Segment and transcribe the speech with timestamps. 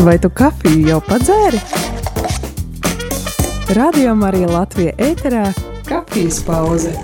[0.00, 1.58] Vai tu kafiju jau padzēri?
[3.76, 5.44] Radio Marija Latvija ēterā-
[5.90, 6.94] kafijas pauze.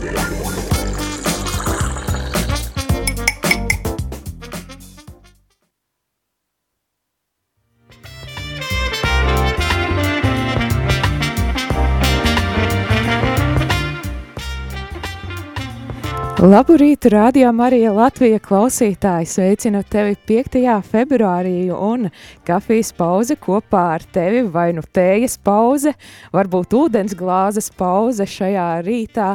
[16.37, 19.25] Labu rītu, rādījā Marija Latvija klausītāji.
[19.25, 20.59] Sveicinu tevi 5.
[20.85, 22.11] februārī un
[22.45, 25.95] kafijas pauze kopā ar tevi vai nu tējas pauze,
[26.37, 29.31] varbūt ūdens glāzes pauze šajā rītā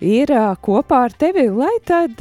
[0.00, 0.32] ir
[0.64, 2.20] kopā ar tevi, lai tad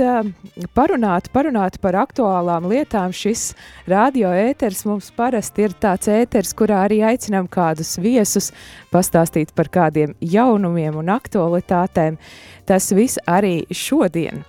[0.78, 3.14] parunātu, parunātu par aktuālām lietām.
[3.16, 3.54] Šis
[3.90, 8.52] radio ēters mums parasti ir tāds ēters, kurā arī aicinām kādus viesus
[8.94, 12.20] pastāstīt par kādiem jaunumiem un aktualitātēm.
[12.66, 14.44] Tas viss arī šodien.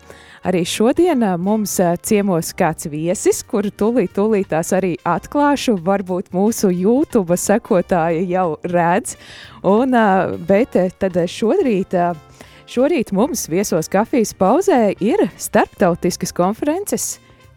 [0.46, 1.72] Arī šodien mums
[2.06, 5.74] ciemos kāds viesis, kuru tūlīt, tūlīt tās arī atklāšu.
[5.82, 9.16] Varbūt mūsu YouTube sekotāji jau redz.
[9.66, 9.98] Un,
[10.46, 11.98] bet tad šodien
[12.66, 17.04] Šorīt mums viesos kafijas pauzē ir starptautiskas konferences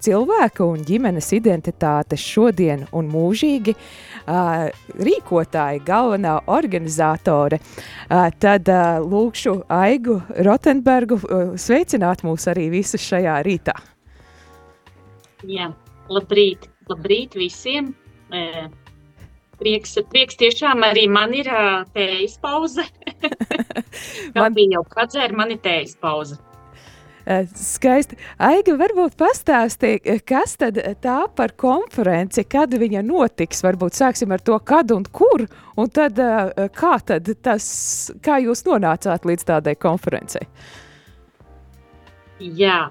[0.06, 4.68] cilvēka un ģimenes identitāte šodien un mūžīgi, uh,
[5.02, 7.58] rīkotāja, galvenā organizatore.
[7.58, 13.74] Uh, tad uh, lūkšu Aigu Rotenbergu uh, sveicināt mūs arī visus šajā rītā.
[15.50, 15.72] Jā,
[16.12, 17.96] labrīt, labrīt visiem!
[19.60, 22.86] Prieks, prieks tiešām arī man ir uh, tējas pauze.
[24.38, 26.40] man bija jau padzēra, man ir tējas pauze.
[27.30, 28.18] Skaisti.
[28.42, 33.62] Aiga, varbūt pastāstīja, kas tad tā par konferenci, kad viņa notiks?
[33.62, 35.46] Varbūt sāksim ar to, kad un kur,
[35.78, 36.18] un tad
[36.74, 37.68] kā tad tas,
[38.26, 40.48] kā jūs nonācāt līdz tādai konferencei?
[42.40, 42.88] Jā,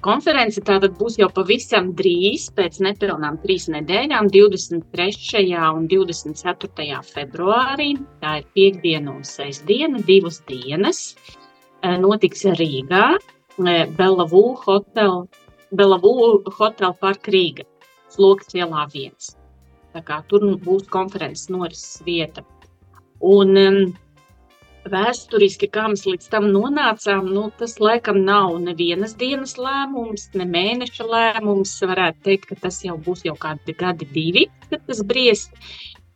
[0.00, 5.42] Konference tātad būs jau pavisam drīz, pēc nepilnām trīs nedēļām, 23.
[5.76, 7.00] un 24.
[7.04, 7.90] februārī.
[8.22, 11.02] Tā ir piekdiena un sestdiena, divas dienas.
[12.00, 13.18] Notiks Rīgā,
[13.98, 15.26] Belavu hotel,
[15.68, 16.14] Belavu
[16.56, 17.68] hotel park Rīga,
[18.08, 19.34] Slokas ielā viens.
[19.92, 22.40] Tā kā tur būs konferences norises vieta.
[23.20, 23.82] Un um,
[24.90, 31.08] vēsturiski, kā mēs līdz tam nonācām, nu, tas laikam nav nevienas dienas lēmums, ne mēneša
[31.08, 31.74] lēmums.
[31.84, 35.54] Varētu teikt, ka tas jau būs jau kādi gadi, divi, kad tas briest.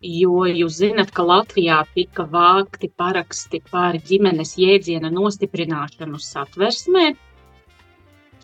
[0.04, 7.08] Jo jūs zināt, ka Latvijā tika vākti paraksti par ģimenes jēdziena nostiprināšanu satversmē.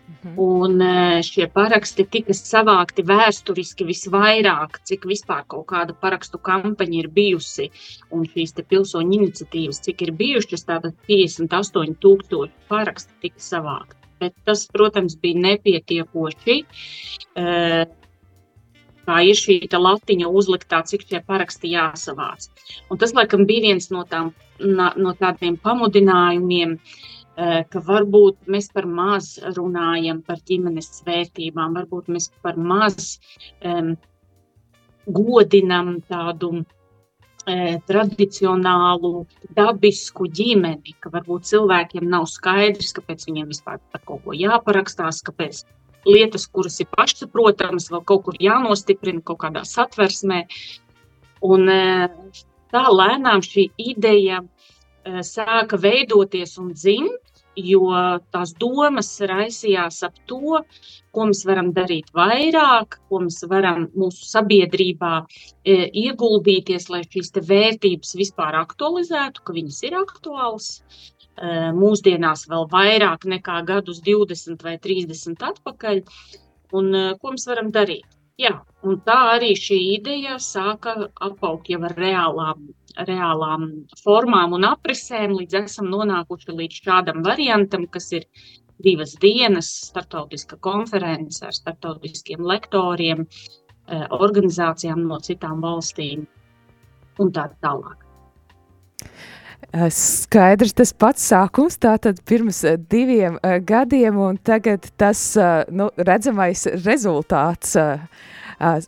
[0.05, 0.39] Mhm.
[0.39, 7.09] Un e, šie paraksti tika savākti vēsturiski visvairāk, cik vispār kaut kāda parakstu kampaņa ir
[7.13, 7.71] bijusi.
[8.13, 14.01] Un šīs pilsoņu iniciatīvas, cik ir bijušas, tātad 58,000 parakstu tika savākti.
[14.21, 16.59] Bet tas, protams, bija nepietiekoši.
[17.35, 17.85] E,
[19.05, 22.47] kā ir šī latiņa uzliktā, cik šie paraksti jāsavāc.
[22.89, 28.85] Un tas, laikam, bija viens no, tām, no tādiem pamudinājumiem, uh, ka varbūt mēs par
[28.87, 33.17] maz runājam par ģimenes vērtībām, varbūt mēs par maz
[33.59, 33.95] um,
[35.05, 39.25] godinam tādu e, tradicionālu,
[39.57, 45.65] dabisku ģimeni, ka varbūt cilvēkiem nav skaidrs, kāpēc viņiem vispār par kaut ko jāparakstās, kāpēc
[46.07, 50.45] lietas, kuras ir pašsaprotamas, vēl kaut kur jānostiprina kaut kādā satversmē.
[51.45, 51.83] Un e,
[52.73, 54.41] tā lēnām šī ideja
[55.05, 57.24] sāka veidoties un dzimt,
[57.55, 57.89] jo
[58.33, 60.61] tās domas raisījās ap to,
[61.15, 68.15] ko mēs varam darīt vairāk, ko mēs varam mūsu sabiedrībā e, ieguldīties, lai šīs vērtības
[68.19, 70.71] vispār aktualizētu, ka viņas ir aktuālas.
[71.35, 76.03] E, mūsdienās vēl vairāk nekā gadus 20 vai 30 atpakaļ.
[76.75, 78.07] Un, e, ko mēs varam darīt?
[78.39, 78.51] Jā,
[79.07, 82.65] tā arī šī ideja sāka apaugt jau ar reālām
[83.07, 83.67] reālām
[84.03, 88.27] formām un aprisēm, līdz esam nonākuši līdz šādam variantam, kas ir
[88.83, 93.25] divas dienas startautiska konference ar startautiskiem lektoriem,
[93.87, 96.25] eh, organizācijām no citām valstīm
[97.19, 97.95] un tā tālāk.
[99.73, 105.37] Eh, skaidrs, tas pats sākums, tātad pirms eh, diviem gadiem, un tagad tas
[105.71, 107.75] nu, redzamais rezultāts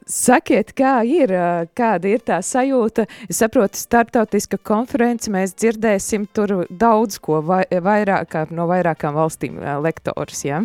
[0.07, 1.33] Sakiet, kā ir,
[1.77, 3.07] kāda ir tā sajūta?
[3.29, 10.45] Es saprotu, startautiska konference, mēs dzirdēsim tur daudz ko vai, vairāk no vairākām valstīm lektors,
[10.47, 10.63] ja?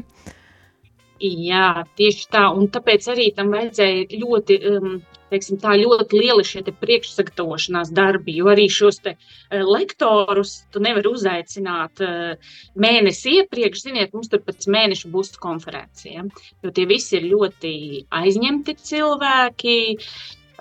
[1.22, 4.96] Jā, tieši tā, un tāpēc arī tam vajadzēja ļoti um,
[5.32, 11.11] teiksim, tā ļoti lieli šie priekšsagatavošanās darbi, jo arī šos te, uh, lektorus tu nevari
[11.12, 16.26] uzaicināt uh, mēnesi iepriekš, ziniet, mums tur pēc mēneša būs konferencija,
[16.62, 17.75] jo tie visi ir ļoti
[18.23, 19.79] aizņemti cilvēki,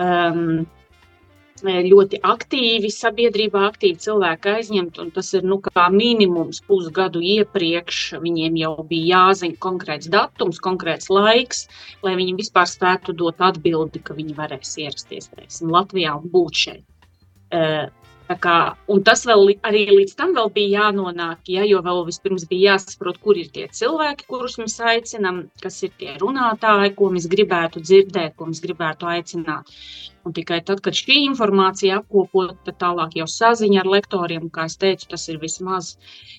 [0.02, 0.64] um,
[1.64, 5.60] ļoti aktīvi, sabiedrībā aktīvi cilvēki aizņemt, un tas ir nu,
[5.92, 8.02] minimums pusgadu iepriekš.
[8.22, 11.68] Viņiem jau bija jāzina konkrēts datums, konkrēts laiks,
[12.04, 16.86] lai viņi vispār spētu dot atbildi, ka viņi varēs ierasties teiksim, Latvijā un būt šeit.
[18.40, 23.18] Kā, un tas vēl arī līdz tam bija jānonāk, ja, jo vēl vispirms bija jāsaprot,
[23.24, 28.36] kur ir tie cilvēki, kurus mēs aicinām, kas ir tie runātāji, ko mēs gribētu dzirdēt,
[28.38, 29.74] ko mēs gribētu aicināt.
[30.24, 34.78] Un tikai tad, kad šī informācija apkopot, tad tālāk jau saziņa ar lektoriem, kā es
[34.78, 35.96] teicu, tas ir vismaz,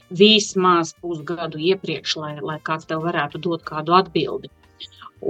[0.08, 4.52] vismaz pusgadu iepriekš, lai, lai kāds tev varētu dot kādu atbildi.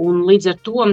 [0.05, 0.85] Un līdz ar to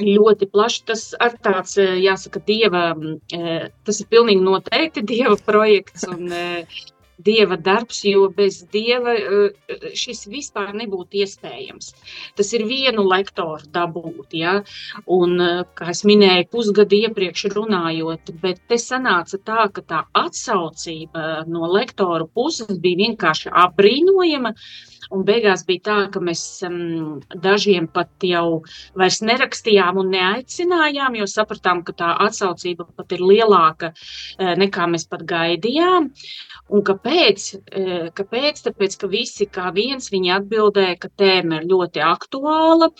[0.00, 0.84] ļoti plašs.
[0.88, 2.94] Tas ir tāds, eh, jāsaka, dieva,
[3.32, 6.66] eh, tas ir pilnīgi noteikti dieva projekts un eh,
[7.18, 9.14] dieva darbs, jo bez dieva
[9.94, 11.92] šis vispār nebūtu iespējams.
[12.38, 14.56] Tas ir vienu lektoru dabūt, ja?
[15.10, 15.36] un,
[15.78, 22.28] kā es minēju, pusgadu iepriekš runājot, bet te sanāca tā, ka tā atsaucība no lektoru
[22.34, 24.54] puses bija vienkārši apbrīnojama.
[25.12, 28.62] Un beigās bija tā, ka mēs um, dažiem pat jau
[28.96, 35.04] vairs nerakstījām un neaicinājām, jo sapratām, ka tā atsaucība pat ir lielāka uh, nekā mēs
[35.10, 36.08] pat gaidījām.
[36.72, 37.13] Un kāpēc?
[37.14, 38.62] Uh, kāpēc?
[38.66, 42.90] Tāpēc, ka visi kā viens viņi atbildēja, ka tēma ir ļoti aktuāla,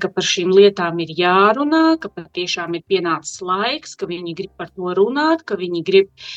[0.00, 4.72] ka par šīm lietām ir jārunā, ka patiešām ir pienācis laiks, ka viņi grib par
[4.72, 6.30] to runāt, ka viņi grib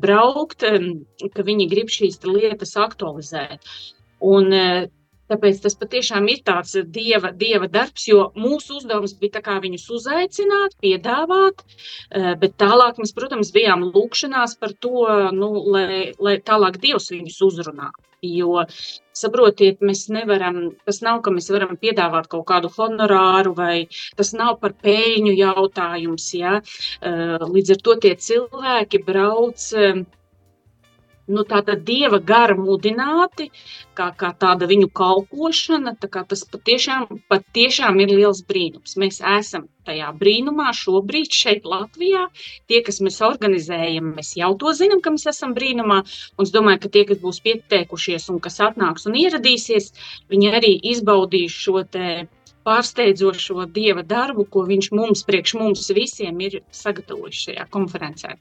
[0.00, 3.68] braukt, ka viņi grib šīs lietas aktualizēt.
[4.20, 4.52] Un,
[5.30, 11.62] Tāpēc tas patiešām ir tāds dieva, dieva darbs, jo mūsu uzdevums bija viņus uzaicināt, piedāvāt,
[11.62, 15.06] e, bet tālāk mēs, protams, bijām lūkšanās par to,
[15.36, 17.90] nu, lai, lai tālāk Dievs viņus uzrunā.
[18.20, 18.66] Jo,
[19.16, 23.86] saprotiet, mēs nevaram, tas nav, ka mēs varam piedāvāt kaut kādu honorāru, vai
[24.18, 26.26] tas nav par peļņu jautājums.
[26.36, 26.58] Ja?
[27.00, 29.70] E, līdz ar to tie cilvēki brauc
[31.30, 33.48] nu, tāda dieva gara mudināti,
[33.98, 35.94] kā, kā tāda viņu kalpošana.
[36.02, 38.96] Tā tas patiešām, patiešām ir liels brīnums.
[39.00, 42.26] Mēs esam tajā brīnumā šobrīd šeit Latvijā.
[42.70, 46.02] Tie, kas mēs organizējam, mēs jau to zinām, ka mēs esam brīnumā.
[46.36, 49.94] Un es domāju, ka tie, kas būs pieteikušies un kas atnāks un ieradīsies,
[50.32, 51.84] viņi arī izbaudīs šo
[52.66, 58.36] pārsteidzošo dieva darbu, ko viņš mums, priekš mums visiem ir sagatavojis šajā konferencē.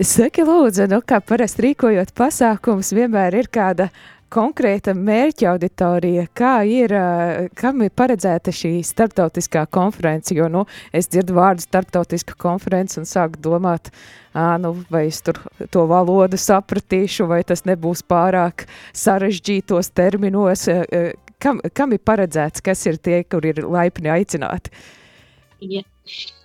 [0.00, 3.90] Saki, lūdzu, nu, kā parasti rīkojot pasākumus, vienmēr ir kāda
[4.32, 6.94] konkrēta mērķa auditorija, kā ir,
[7.58, 10.64] kam ir paredzēta šī starptautiskā konference, jo, nu,
[10.96, 13.92] es dzirdu vārdu starptautiska konference un sāku domāt,
[14.32, 18.64] ā, nu, vai es tur to valodu sapratīšu, vai tas nebūs pārāk
[18.96, 20.64] sarežģītos terminos,
[21.36, 24.72] kam, kam ir paredzēts, kas ir tie, kur ir laipni aicināti?
[25.60, 25.84] Yeah.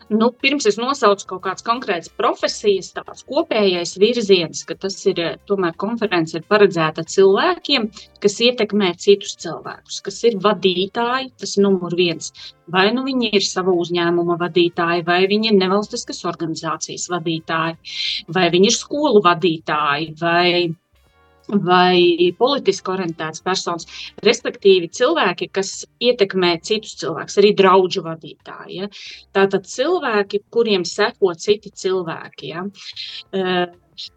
[0.10, 5.20] Nu, pirms es nosaucu kaut kādas konkrētas profesijas, tāds kopējais virziens, ka tas ir
[5.50, 7.90] tomēr konference ir paredzēta cilvēkiem,
[8.24, 12.32] kas ietekmē citus cilvēkus, kas ir vadītāji, tas ir numur viens.
[12.72, 17.78] Vai nu viņi ir sava uzņēmuma vadītāji, vai viņi ir nevalstiskas organizācijas vadītāji,
[18.32, 20.48] vai viņi ir skolu vadītāji, vai
[21.48, 23.88] vai politiski orientēts personas,
[24.26, 28.82] respektīvi cilvēki, kas ietekmē citus cilvēkus, arī draugu vadītāji.
[28.82, 28.90] Ja?
[29.36, 32.52] Tātad cilvēki, kuriem seko citi cilvēki.
[32.52, 32.66] Ja?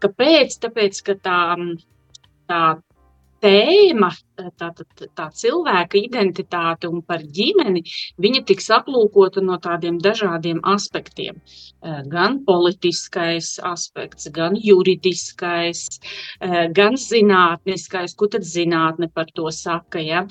[0.03, 0.57] Kāpēc?
[0.65, 1.39] Tāpēc, ka tā,
[2.51, 2.63] tā
[3.41, 7.83] tēma, eh, tā, tā, tā cilvēka identitāte un par ģimeni,
[8.21, 11.41] viņa tiks aplūkota no tādiem dažādiem aspektiem.
[11.81, 15.99] Eh, gan politiskais aspekts, gan juridiskais,
[16.41, 20.25] eh, gan zinātniskais, ko tad zinātne par to saka, ja?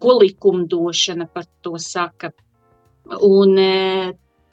[0.00, 2.32] ko likumdošana par to saka.
[3.22, 3.56] Un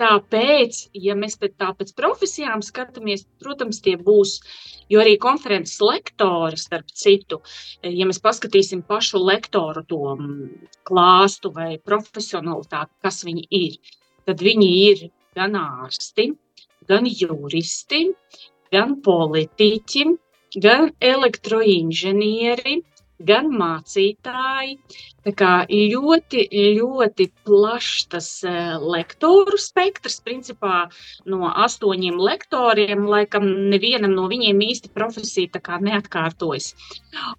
[0.02, 4.34] Tāpēc, ja mēs pēc, tā pēc profesijām skatāmies, protams, tie būs,
[4.92, 7.40] jo arī konferences lektori, starp citu,
[7.84, 13.78] ja mēs paskatīsim pašu lektoru to mm, klāstu vai profesionalitāti, kas viņi ir,
[14.28, 15.06] tad viņi ir
[15.38, 16.34] gan ārsti,
[16.92, 18.10] gan juristi,
[18.76, 20.06] gan politiķi,
[20.60, 22.82] gan elektroinženieri,
[23.20, 24.78] gan mācītāji.
[25.26, 26.44] Tā kā ļoti,
[26.78, 30.84] ļoti plašs tas uh, lektoru spektrs, principā
[31.26, 36.74] no astoņiem lektoriem, laikam nevienam no viņiem īsti profesija neatkārtojas.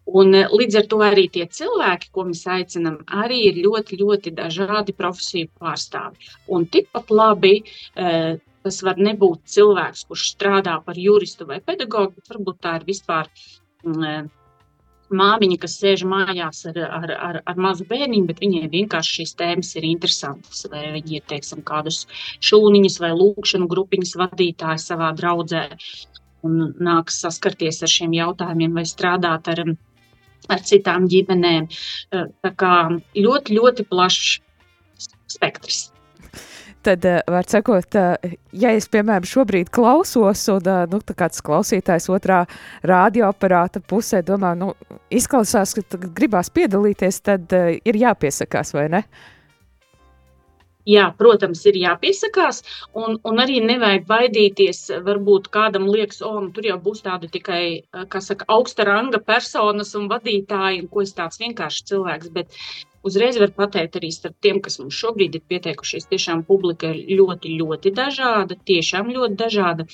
[0.06, 4.34] Un uh, līdz ar to arī tie cilvēki, ko mēs aicinam, arī ir ļoti, ļoti
[4.34, 6.32] dažādi profesiju pārstāvi.
[6.50, 8.34] Un tikpat labi uh,
[8.66, 13.30] tas var nebūt cilvēks, kurš strādā par juristu vai pedagogu, bet varbūt tā ir vispār
[15.14, 19.72] māmiņa, kas sēž mājās ar, ar, ar, ar mazu bērniņu, bet viņai vienkārši šīs tēmas
[19.78, 20.66] ir interesantas.
[20.72, 22.04] Vai viņi ir, teiksim, kādus
[22.44, 25.66] šūniņus vai lūkšanu grupiņas vadītāji savā draudzē
[26.46, 29.64] un nāks saskarties ar šiem jautājumiem vai strādāt ar,
[30.52, 31.68] ar citām ģimenēm.
[32.12, 32.76] Tā kā
[33.16, 34.40] ļoti, ļoti plašs
[35.36, 35.86] spektrs
[36.86, 42.08] tad, uh, var sakot, uh, ja es, piemēram, šobrīd klausos, un uh, nu, kāds klausītājs
[42.14, 42.44] otrā
[42.86, 44.72] radioaparāta pusē domā, nu,
[45.10, 49.06] izklausās, ka gribās piedalīties, tad ir jāpiesakās, vai ne?
[50.86, 52.60] Jā, protams, ir jāpiesakās,
[52.94, 54.84] un, un arī nevajag baidīties.
[55.02, 57.62] Varbūt kādam liekas, o, nu, tur jau būs tādi tikai,
[58.22, 62.30] saka, augsta ranga personas un vadītāji, un ko es tāds vienkārši cilvēks.
[62.36, 62.54] Bet
[63.06, 67.52] Uzreiz var pateikt arī starp tiem, kas mums šobrīd ir pieteikušies, tiešām publika ir ļoti,
[67.60, 69.86] ļoti dažāda, tiešām ļoti dažāda.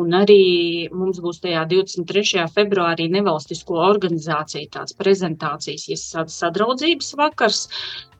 [0.00, 2.46] Un arī mums būs tajā 23.
[2.56, 7.62] februārī nevalstisko organizāciju tāds prezentācijas, ja sadraudzības vakars,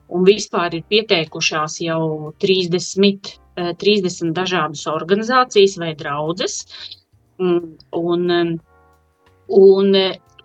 [0.09, 3.35] un vispār ir pieteikušās jau 30,
[3.83, 6.63] 30 eh, dažādas organizācijas vai draudzes.
[7.39, 8.57] Un, un,
[9.59, 9.93] un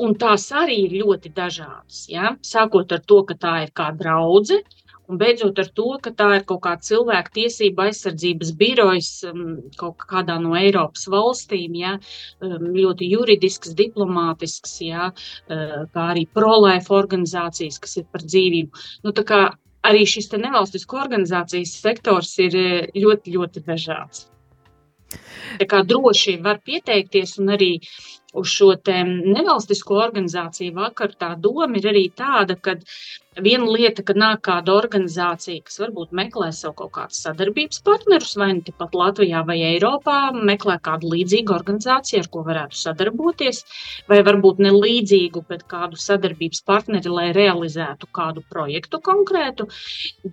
[0.02, 2.06] Un tās arī ir ļoti dažādas.
[2.10, 2.34] Ja?
[2.42, 4.64] Sākot ar to, ka tā ir kā draudzene,
[5.08, 9.42] un beidzot ar to, ka tā ir kaut kāda cilvēku tiesība aizsardzības birojas um,
[9.80, 11.96] kaut kādā no Eiropas valstīm, ja,
[12.40, 18.84] um, ļoti juridisks, diplomātisks, ja, uh, kā arī pro-life organizācijas, kas ir par dzīvību.
[19.04, 19.14] Nu,
[19.84, 24.28] arī šis nevalstisko organizācijas sektors ir uh, ļoti, ļoti dažāds.
[25.60, 27.74] Tā kā droši var pieteikties un arī
[28.34, 31.18] uz šo nevalstisko organizāciju vakaru.
[31.20, 32.76] Tā doma ir arī tāda, ka
[33.42, 38.52] viena lieta, kad nāk kāda organizācija, kas varbūt meklē sev kaut kādus sadarbības partnerus, vai
[38.58, 43.64] nu pat Latvijā vai Eiropā, meklē kādu līdzīgu organizāciju, ar ko varētu sadarboties,
[44.10, 49.68] vai varbūt ne līdzīgu, bet kādu sadarbības partneri, lai realizētu kādu projektu konkrētu.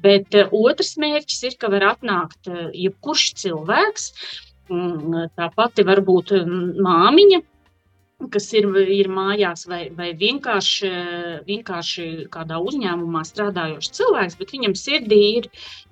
[0.03, 4.11] Bet eh, otrs mērķis ir, ka var atnākt eh, jebkurš cilvēks,
[4.69, 7.41] mm, tā pati varbūt mm, māmiņa,
[8.31, 10.91] kas ir, ir mājās, vai, vai vienkārši,
[11.47, 15.49] vienkārši kādā uzņēmumā strādājošs cilvēks, bet viņam sirdī ir,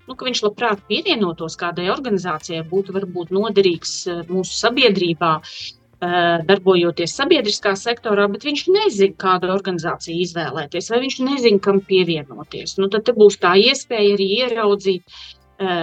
[0.09, 7.15] nu, ka viņš labprāt pievienotos kādai organizācijai, būtu varbūt noderīgs eh, mūsu sabiedrībā, eh, darbojoties
[7.21, 12.77] sabiedriskā sektorā, bet viņš nezina, kādu organizāciju izvēlēties, vai viņš nezina, kam pievienoties.
[12.81, 15.19] Nu, tad būs tā iespēja arī ieraudzīt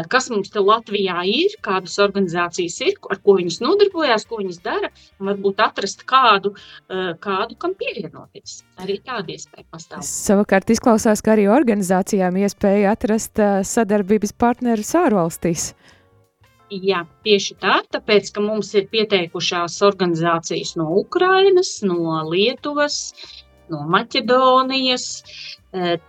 [0.09, 4.90] kas mums te Latvijā ir, kādas organizācijas ir, ar ko viņas nodarbojas, ko viņas dara,
[5.21, 6.54] un varbūt atrast kādu,
[6.88, 8.62] eh, kādu kam pievienoties.
[8.80, 10.00] Arī tāda iespēja pastāv.
[10.06, 15.75] Savukārt izklausās, ka arī organizācijām iespēja atrast eh, sadarbības partnerus ārvalstīs.
[16.66, 23.12] Jā, tieši tā, tāpēc, ka mums ir pieteikušās organizācijas no Ukrainas, no Lietuvas,
[23.73, 25.06] no Maķedonijas,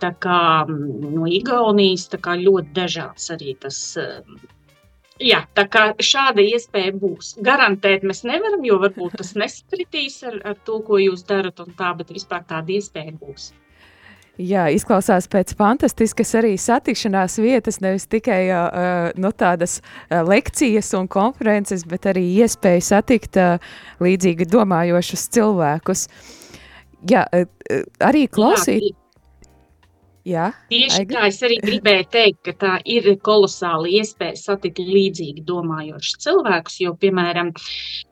[0.02, 3.80] tā kā no Igaunijas, tā kā ļoti dažāds arī tas.
[5.18, 7.32] Jā, tā kā šāda iespēja būs.
[7.42, 11.90] Garantēt mēs nevaram, jo varbūt tas nesakritīs ar, ar to, ko jūs darat, un tā,
[11.98, 13.50] bet vispār tāda iespēja būs.
[14.38, 21.08] Jā, izklausās pēc fantastiskas arī satikšanās vietas, nevis tikai uh, no tādas uh, lekcijas un
[21.10, 23.58] konferences, bet arī iespēja satikt uh,
[23.98, 26.06] līdzīgi domājošus cilvēkus.
[27.06, 28.90] Jā, uh, arī klausīt.
[28.90, 29.07] Jā,
[30.28, 31.14] Jā, Tieši Aigi.
[31.14, 36.92] tā es arī gribēju teikt, ka tā ir kolosāla iespēja satikt līdzīgi domājošus cilvēkus, jo,
[37.00, 37.52] piemēram,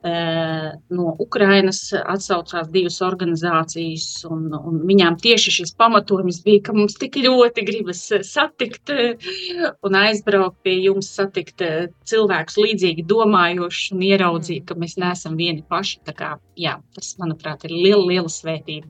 [0.09, 6.97] eh, no Ukrainas atsaucās divas organizācijas, un, un viņām tieši šis pamatojums bija, ka mums
[7.01, 9.29] tik ļoti gribas satikt eh,
[9.85, 14.69] un aizbraukt pie jums, satikt eh, cilvēkus līdzīgi domājošus un ieraudzīt, mm.
[14.71, 16.01] ka mēs neesam vieni paši.
[16.07, 18.89] Tā kā, jā, tas, manuprāt, ir liela, liela svētība.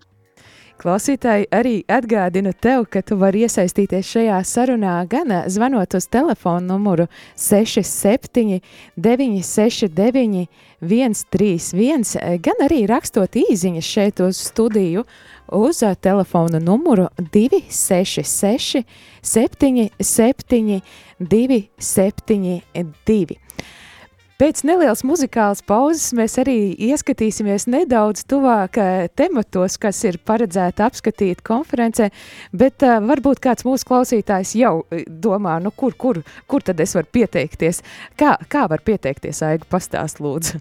[0.76, 7.06] Klausītāji, arī atgādinu tev, ka tu vari iesaistīties šajā sarunā gan zvanot uz telefonu numuru
[7.40, 8.60] 67
[9.00, 10.44] 969
[10.84, 12.04] 131,
[12.44, 15.06] gan arī rakstot īziņas šeit uz studiju
[15.56, 18.84] uz telefona numuru 266
[19.22, 20.80] 77
[21.18, 23.36] 272.
[24.36, 31.38] Pēc nelielas muzikālas pauzes mēs arī ieskatīsimies nedaudz tuvāk eh, tematos, kas ir paredzēti apskatīt
[31.40, 32.10] konferencē,
[32.52, 36.20] bet uh, varbūt kāds mūsu klausītājs jau eh, domā, nu kur, kur,
[36.52, 37.80] kur tad es varu pieteikties?
[38.20, 40.60] Kā, kā var pieteikties, Aiga, pastāst lūdzu?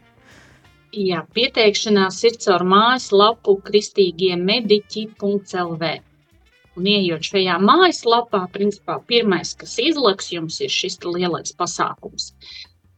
[0.96, 5.89] Jā, pieteikšanās ir caur mājaslapu kristīgie mediķi.lv.
[6.79, 12.32] Un ieejot šajā mājaslapā, principā pirmais, kas izlaks jums, ir šis lielais pasākums.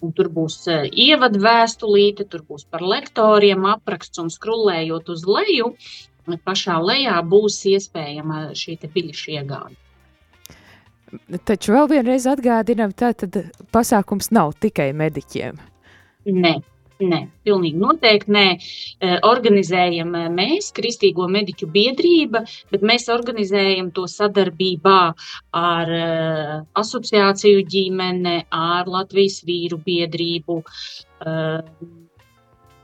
[0.06, 5.74] Un tur būs uh, ievadu vēstulīte, tur būs par lektoriem apraksts un skrulējot uz leju.
[6.44, 9.77] pašā lejā būs iespējama šī biļešu iegāde.
[11.48, 13.38] Taču vēl vienreiz atgādinām, tā tad
[13.72, 15.56] pasākums nav tikai mediķiem.
[16.27, 16.58] Nē,
[16.98, 18.46] Nē, pilnīgi noteikti nē.
[19.27, 22.42] Organizējam mēs, Kristīgo mediķu biedrība,
[22.74, 25.01] bet mēs organizējam to sadarbībā
[25.62, 25.94] ar
[26.82, 30.62] asociāciju ģimene, ar Latvijas vīru biedrību,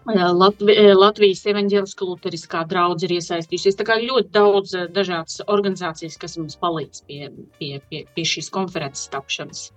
[0.04, 3.78] Latvi, Latvijas evaņģēliskā luteriskā draudze ir iesaistījusies.
[3.80, 9.08] Tā kā ļoti daudz dažādas organizācijas, kas mums palīdz pie, pie, pie, pie šīs konferences
[9.14, 9.72] tapšanas.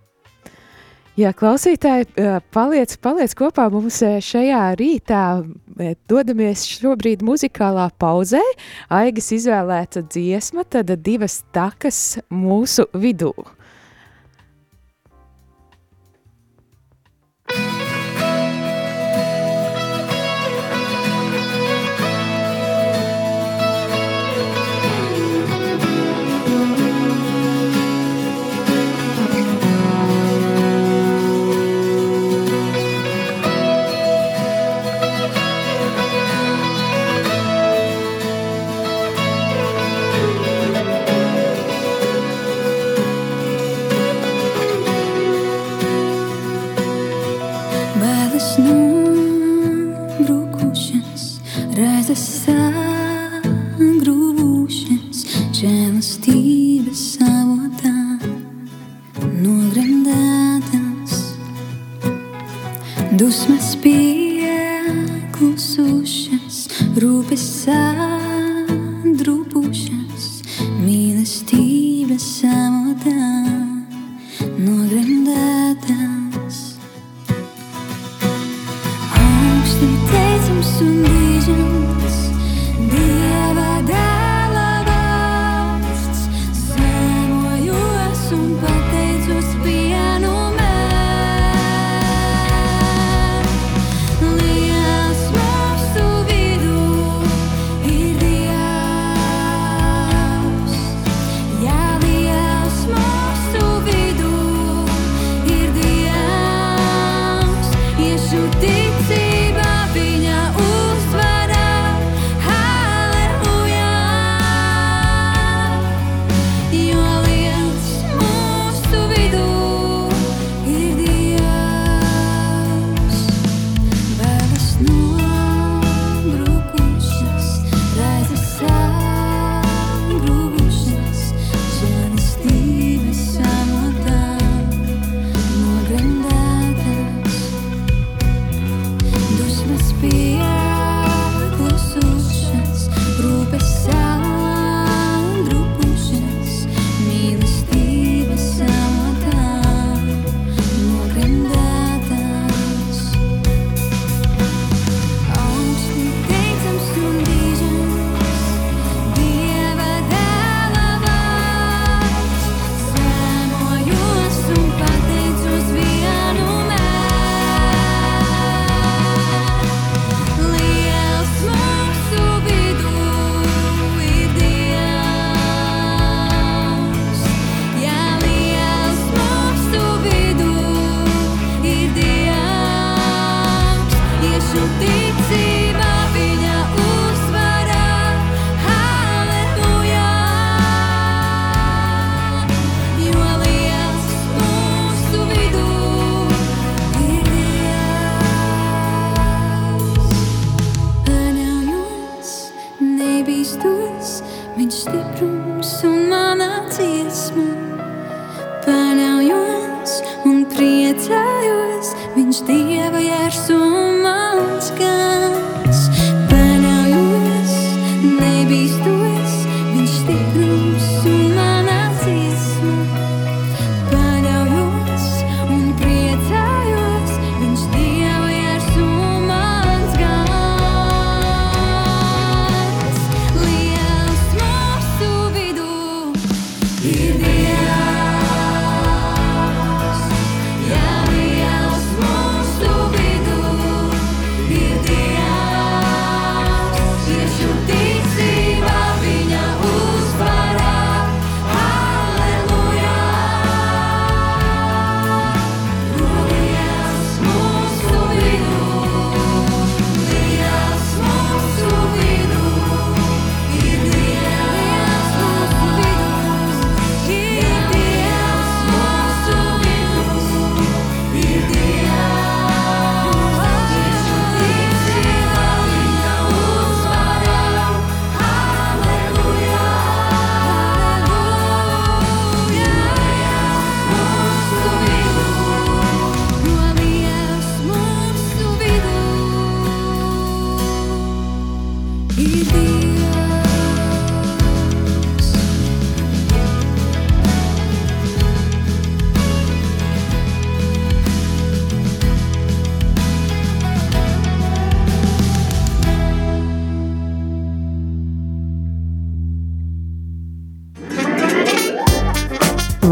[1.16, 2.10] Jā, klausītāji,
[2.52, 5.20] paliec, paliec kopā mums šajā rītā.
[6.12, 8.42] Dodamies šobrīd muzikālā pauzē.
[8.92, 13.32] Aigas izvēlēta dziesma, tad divas takas mūsu vidū.
[108.76, 109.35] waiting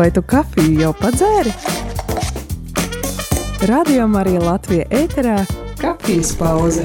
[0.05, 1.53] Vai tu kafiju jau padzēri?
[3.71, 5.39] Radio Marija Latvija ēterā-
[5.81, 6.85] kafijas pauze.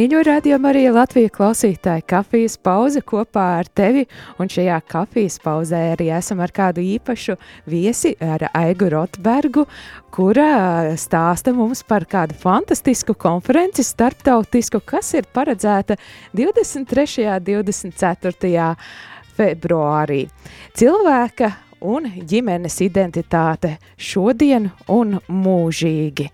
[0.00, 4.06] Mīļo radiomu arī Latvijas klausītāji kafijas pauze kopā ar tevi,
[4.40, 7.34] un šajā kafijas pauzē arī esam ar kādu īpašu
[7.68, 9.66] viesi, ar Aigu Rotbergu,
[10.08, 15.98] kura stāsta mums par kādu fantastisku konferenci starptautisku, kas ir paredzēta
[16.32, 17.26] 23.
[17.60, 18.64] un 24.
[19.36, 20.22] februārī.
[20.80, 21.52] Cilvēka
[21.92, 26.30] un ģimenes identitāte šodien un mūžīgi.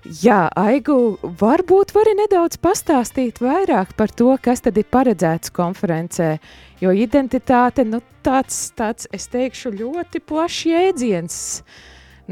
[0.00, 6.38] Jā, Aigu, varbūt vari nedaudz pastāstīt vairāk par to, kas tad ir paredzēts konferencē,
[6.80, 11.38] jo identitāte, nu tāds, tāds es teikšu, ļoti plašs jēdziens.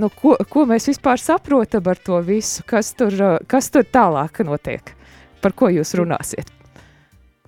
[0.00, 3.12] Nu, ko, ko mēs vispār saprotam ar to visu, kas tur,
[3.50, 4.94] kas tur tālāk notiek?
[5.44, 6.57] Par ko jūs runāsiet?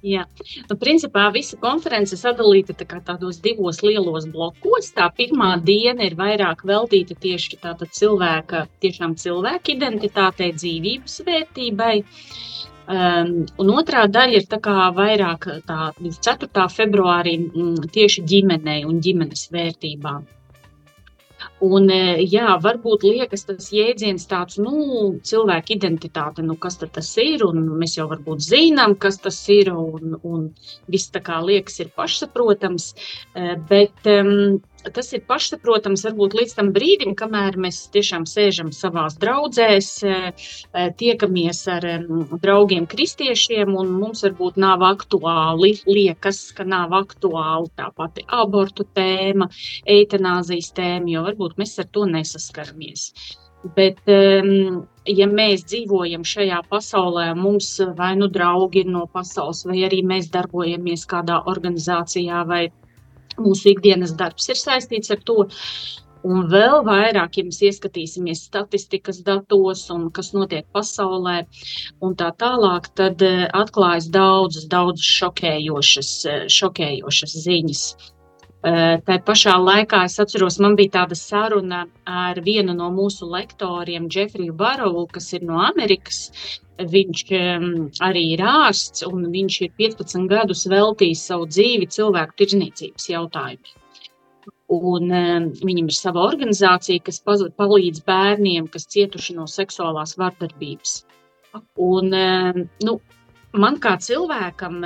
[0.00, 0.22] Jā,
[0.70, 4.88] nu, principā visa konference sadalīta tā tādos divos lielos blokos.
[4.96, 7.58] Tā pirmā diena ir vairāk veltīta tieši
[7.98, 11.94] cilvēka, tiešām cilvēka identitātei, dzīvības vērtībai.
[12.90, 14.48] Um, un otrā daļa ir
[14.96, 16.66] vairāk tā 4.
[16.72, 20.24] februārī m, tieši ģimenei un ģimenes vērtībām.
[21.64, 24.72] Un, e, jā, varbūt liekas tas jēdziens tāds, nu,
[25.26, 30.16] cilvēka identitāte, nu, kas tas ir, un mēs jau varbūt zinām, kas tas ir, un,
[30.22, 30.48] un
[30.90, 32.90] viss tā kā liekas ir pašsaprotams,
[33.34, 34.60] e, bet um,
[34.94, 40.30] tas ir pašsaprotams varbūt līdz tam brīdim, kamēr mēs tiešām sēžam savās draudzēs, eh,
[40.72, 41.86] eh, tiekamies ar
[42.44, 49.50] draugiem kristiešiem, un mums varbūt nav aktuāli, liekas, ka nav aktuāli tā pati abortu tēma,
[49.86, 53.12] eitanāzijas tēma, jo varbūt mēs ar to nesaskaramies.
[53.76, 60.00] Bet, ja mēs dzīvojam šajā pasaulē, mums vai nu draugi ir no pasaules, vai arī
[60.00, 62.70] mēs darbojamies kādā organizācijā vai
[63.40, 65.46] Mūsu ikdienas darbs ir saistīts ar to.
[66.20, 71.38] Un vēl vairāk, ja mēs ieskatīsimies statistikas datos un kas notiek pasaulē
[72.04, 77.84] un tā tālāk, tad eh, atklājas daudzas, daudzas šokējošas, eh, šokējošas ziņas.
[78.60, 84.08] Eh, tā pašā laikā es atceros, man bija tāda saruna ar vienu no mūsu lektoriem,
[84.12, 86.18] Jeffrey Barovu, kas ir no Amerikas.
[86.80, 87.22] Viņš
[88.04, 93.80] arī ir ārsts, un viņš ir 15 gadus veltījis savu dzīvi cilvēku tirdzniecības jautājumiem.
[94.70, 101.00] Un, um, viņam ir sava organizācija, kas palīdz bērniem, kas cietuši no seksuālās vardarbības.
[101.80, 103.00] Un, um, nu,
[103.52, 104.80] man kā cilvēkam,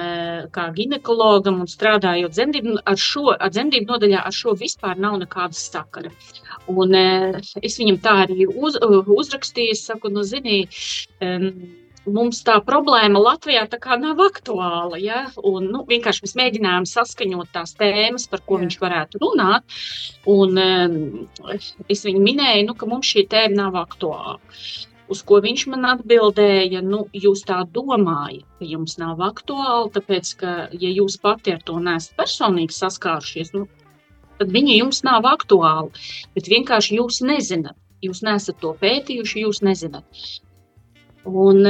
[0.54, 5.64] kā ginekologam un strādājot dzemdību, ar šo ar dzemdību nodaļā, ar šo vispār nav nekādas
[5.70, 6.12] sakara.
[6.72, 10.62] Un es viņam tā arī uz, uzrakstīju, es saku, nu, zini,
[11.20, 11.50] um,
[12.06, 14.98] mums tā problēma Latvijā tā kā nav aktuāla.
[15.00, 15.24] Ja?
[15.36, 18.64] Un, nu, vienkārši mēs mēģinājām saskaņot tās tēmas, par ko Jā.
[18.64, 19.78] viņš varētu runāt.
[20.30, 20.58] Un,
[21.88, 24.38] es viņu minēju, nu, ka mums šī tēma nav aktuāla.
[25.12, 30.52] Uz ko viņš man atbildēja, nu, jūs tā domājat, ka jums nav aktuāli, tāpēc, ka,
[30.80, 33.66] ja jūs pati ar to neesat personīgi saskārušies, nu,
[34.40, 35.90] tad viņa jums nav aktuāla.
[36.36, 40.24] Bet vienkārši jūs nezināt, jūs neesat to pētījuši, jūs nezināt.
[41.28, 41.60] Un,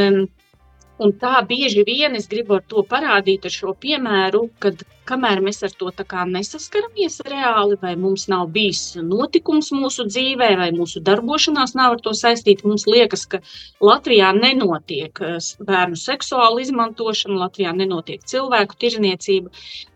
[1.02, 5.62] un tā bieži vien es gribu ar to parādīt, ar šo piemēru, kad kamēr mēs
[5.66, 5.90] ar to
[6.30, 12.14] nesaskaramies reāli, vai mums nav bijis notikums mūsu dzīvē, vai mūsu darbošanās nav ar to
[12.16, 13.40] saistīta, mums liekas, ka
[13.80, 19.50] Latvijā nenotiek eh, bērnu seksuāla izmantošana, Latvijā nenotiek cilvēku tirzniecība.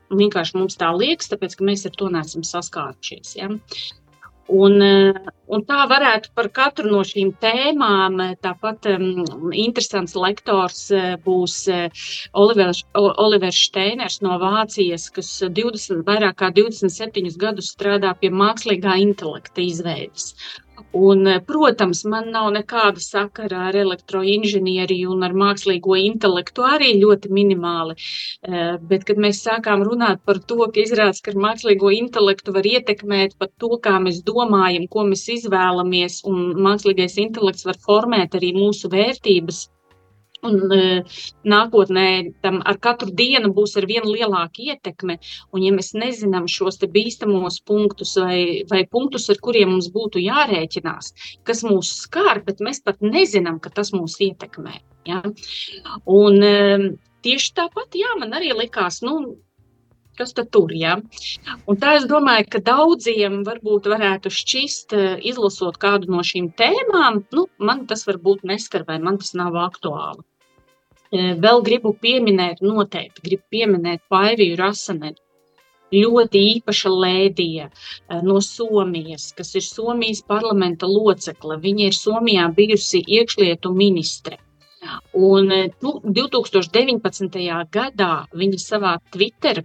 [0.09, 3.35] Vienkārši mums tā liekas, tāpēc ka mēs ar to neesam saskārušies.
[3.37, 3.51] Ja?
[4.49, 5.13] Un, eh,
[5.53, 8.17] un tā varētu par katru no šīm tēmām.
[8.25, 11.57] Eh, tāpat um, interesants lektors eh, būs
[12.33, 15.29] Olivers, Olivers Steiners no Vācijas, kas
[15.61, 20.33] 20, vairāk kā 27 gadus strādā pie mākslīgā intelekta izveides.
[20.93, 27.33] Un, eh, protams, man nav nekāda sakara ar elektroinženieriju un ar mākslīgo intelektu arī ļoti
[27.39, 27.97] minimāli.
[28.43, 32.69] Eh, bet, kad mēs sākām runāt par to, ka izrādās, ka ar mākslīgo intelektu var
[32.75, 38.55] ietekmēt pat to, kā mēs domājam, ko mēs izvēlamies, un mākslīgais intelekts var formēt arī
[38.55, 39.67] mūsu vērtības,
[40.47, 40.83] Un e,
[41.51, 42.07] nākotnē
[42.45, 45.19] tam ar katru dienu būs ar vien lielāka ietekme.
[45.51, 51.13] Un, ja mēs nezinām šos bīstamos punktus vai, vai punktus, ar kuriem mums būtu jārēķinās,
[51.49, 54.79] kas mūs skar, bet mēs pat nezinām, ka tas mūs ietekmē.
[55.09, 55.25] Ja?
[56.07, 56.95] Un, e,
[57.27, 59.39] tieši tāpat, jā, man arī likās, nu,
[60.19, 60.97] kas tad tur, ja?
[61.67, 64.97] Un tā es domāju, ka daudziem varbūt varētu šķist,
[65.31, 70.27] izlasot kādu no šīm tēmām, nu, man tas varbūt neskar vai man tas nav aktuāli.
[71.47, 75.23] Vēl gribu pieminēt, noteikti gribu pieminēt Paiviju Rasanetu,
[75.95, 77.71] ļoti īpaša lēdija
[78.27, 81.57] no Somijas, kas ir Somijas parlamenta locekle.
[81.63, 84.37] Viņa ir Somijā bijusi iekšlietu ministre.
[85.19, 85.51] Un
[85.83, 87.39] nu, 2019.
[87.75, 89.63] gadā viņa savā Twitter,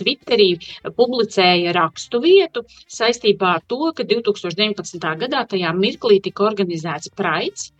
[0.00, 0.48] Twitterī
[0.96, 2.64] publicēja rakstu vietu
[2.98, 5.00] saistībā ar to, ka 2019.
[5.24, 7.72] gadā tajā mirklī tika organizēts Praids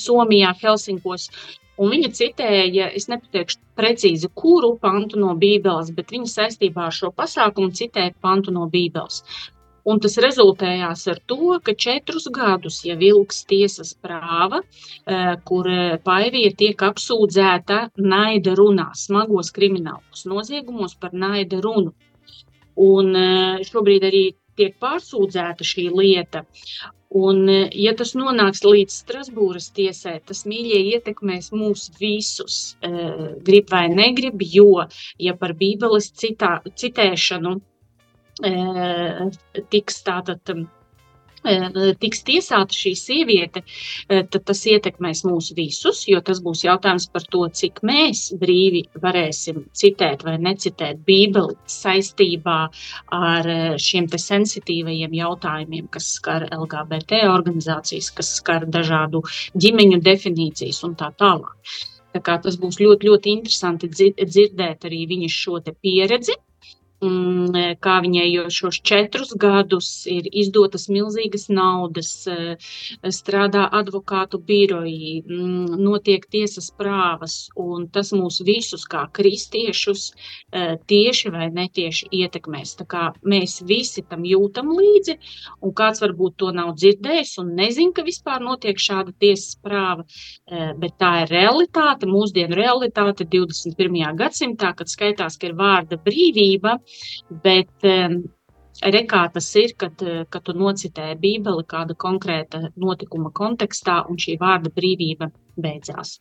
[0.00, 1.28] Somijā, Helsinkos.
[1.78, 7.12] Un viņa citēja, es nepateikšu precīzi, kuru pantu no Bībeles, bet viņa saistībā ar šo
[7.14, 9.22] pasākumu citēja pantu no Bībeles.
[9.86, 14.60] Un tas rezultējās ar to, ka četrus gadus jau ilgs tiesas prāva,
[15.06, 21.94] eh, kur eh, Paivija tiek apsūdzēta naida runā, smagos kriminālos noziegumos par naida runu.
[22.88, 24.24] Un eh, šobrīd arī
[24.58, 26.44] tiek pārsūdzēta šī lieta.
[27.18, 32.58] Un, ja tas nonāks līdz Strasbūras tiesai, tas mīļie ietekmēs mūs visus,
[33.46, 34.84] grib vai negrib, jo,
[35.16, 37.54] ja par Bībeles citā, citēšanu
[39.70, 40.56] tiks tātad
[42.00, 43.62] tiks tiesāta šī sieviete,
[44.08, 49.64] tad tas ietekmēs mūs visus, jo tas būs jautājums par to, cik mēs brīvi varēsim
[49.72, 52.58] citēt vai necitēt Bībeli saistībā
[53.14, 59.22] ar šiem te sensitīvajiem jautājumiem, kas skar LGBT organizācijas, kas skar dažādu
[59.54, 61.54] ģimeņu definīcijas un tā tālāk.
[62.16, 66.47] Tā kā tas būs ļoti, ļoti interesanti dzirdēt arī viņas šo pieredzi, Mm,
[67.00, 72.56] kā viņai jau šos četrus gadus ir izdotas milzīgas naudas, eh,
[73.04, 80.12] strādā advokātu biroji, mm, notiek tiesas prāvas, un tas mūs visus kā kristiešus
[80.52, 82.74] eh, tieši vai netieši ietekmēs.
[82.78, 85.18] Tā kā mēs visi tam jūtam līdzi,
[85.62, 90.04] un kāds varbūt to nav dzirdējis un nezin, ka vispār notiek šāda tiesas prāva,
[90.50, 94.16] eh, bet tā ir realitāte, mūsdienu realitāte 21.
[94.16, 96.80] gadsimtā, kad skaitās, ka ir vārda brīvība,
[97.44, 98.20] Bet um,
[98.82, 104.72] rekā tas ir, kad, kad tu nocitē Bībeli kāda konkrēta notikuma kontekstā, un šī vārda
[104.74, 106.18] brīvība beidzās.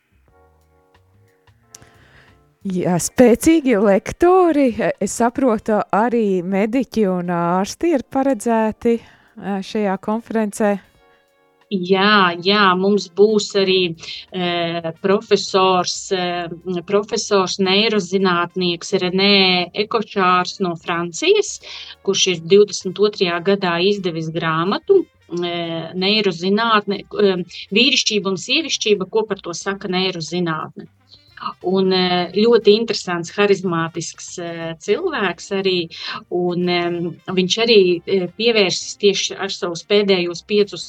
[2.68, 8.98] Jā, spēcīgi lektori, es saprotu, arī mediķi un ārsti ir paredzēti
[9.64, 10.74] šajā konferencē.
[11.68, 16.48] Jā, jā, mums būs arī e, profesors, e,
[16.88, 21.58] profesors neirozinātnieks Renē Ekočārs no Francijas,
[22.08, 23.28] kurš ir 22.
[23.52, 25.56] gadā izdevis grāmatu e,
[25.92, 27.36] neirozinātne, e,
[27.76, 30.88] vīrišķība un sievišķība, ko par to saka neirozinātne.
[31.70, 35.78] Un eh, ļoti interesants, harizmātisks eh, cilvēks arī.
[36.34, 36.66] Un
[37.38, 37.80] viņš arī
[38.38, 40.86] pievērsis tieši ar savus pēdējos piecus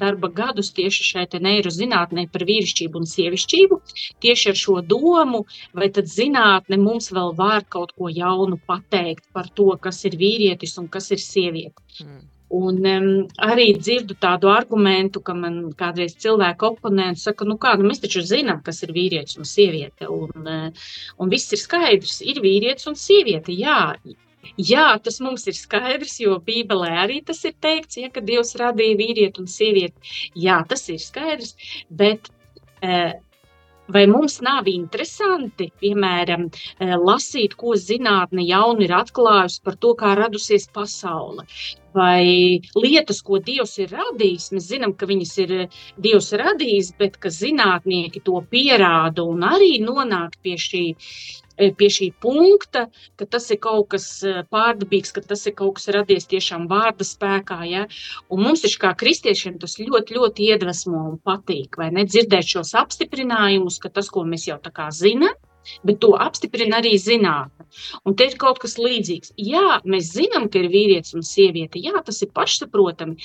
[0.00, 3.80] darba gadus tieši šai neirozinātnē par vīrišķību un sievišķību.
[4.24, 5.44] Tieši ar šo domu,
[5.76, 10.78] vai tad zinātne mums vēl var kaut ko jaunu pateikt par to, kas ir vīrietis
[10.82, 11.82] un kas ir sieviete.
[12.02, 12.24] Mm.
[12.56, 13.08] Un um,
[13.42, 18.22] arī dzirdu tādu argumentu, ka man kādreiz cilvēku oponents saka, nu kā, nu mēs taču
[18.26, 20.86] zinām, kas ir vīrietis un sieviete, un, uh,
[21.18, 23.80] un viss ir skaidrs, ir vīrietis un sieviete, jā.
[24.62, 28.98] Jā, tas mums ir skaidrs, jo Bībelē arī tas ir teikts, ja, ka Dievs radīja
[29.00, 30.16] vīrieti un sievieti.
[30.46, 31.56] Jā, tas ir skaidrs,
[31.90, 33.16] bet uh,
[33.94, 36.48] Vai mums nav interesanti, piemēram,
[36.82, 41.44] eh, lasīt, ko zinātne jaunu ir atklājusi par to, kā radusies pasaule?
[41.96, 47.16] Vai lietas, ko Dievs ir radījis, mēs zinām, ka viņas ir eh, Dievs radījis, bet
[47.22, 50.84] ka zinātnieki to pierāda un arī nonāk pie šī
[51.56, 52.82] E, pie šī punkta,
[53.16, 57.06] ka tas ir kaut kas e, pārdabīgs, ka tas ir kaut kas radies tiešām vārda
[57.08, 57.60] spēkā.
[57.70, 57.86] Ja?
[58.28, 62.04] Un mums taču kā kristiešiem tas ļoti, ļoti iedvesmo un patīk, vai ne?
[62.04, 65.32] Dzirdēt šos apstiprinājumus, ka tas, ko mēs jau tā kā zinām,
[65.86, 67.66] bet to apstiprina arī zinātne.
[68.06, 69.32] Un te ir kaut kas līdzīgs.
[69.40, 71.80] Jā, mēs zinām, ka ir vīrietis un sieviete.
[71.82, 73.16] Jā, tas ir pašsaprotami,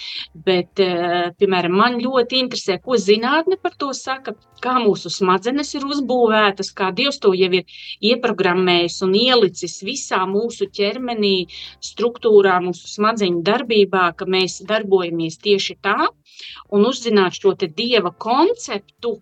[0.48, 5.88] bet, eh, piemēram, man ļoti interesē, ko zinātne par to saka, kā mūsu smadzenes ir
[5.88, 7.66] uzbūvētas, kā Dievs to jau ir
[8.02, 11.48] ieprogrammējis un ielicis visā mūsu ķermenī,
[11.82, 16.10] struktūrā, mūsu smadzeņu darbībā, ka mēs darbojamies tieši tā,
[16.72, 19.22] un uzzināt šo Dieva konceptu,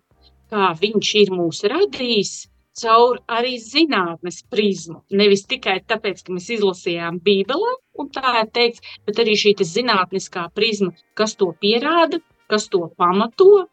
[0.50, 5.00] kā viņš ir mūs radījis, caur arī zinātnes prizmu.
[5.10, 10.46] Nevis tikai tāpēc, ka mēs izlasījām Bībelē, un tā ir teikts, bet arī šī zinātniskā
[10.54, 13.66] prizma, kas to pierāda, kas to pamato.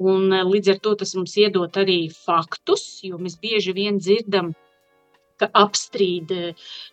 [0.00, 4.54] Un, eh, līdz ar to tas mums iedod arī faktus, jo mēs bieži vien dzirdam
[5.48, 6.32] apstrīd,